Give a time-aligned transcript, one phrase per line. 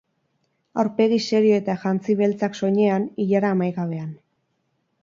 [0.83, 4.15] Aurpegi serio eta jantzi beltzak soinean, ilara amaigabean.